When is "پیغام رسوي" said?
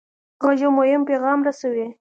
1.09-1.85